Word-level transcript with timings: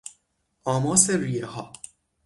آماس 0.65 1.09
ریهها 1.09 1.73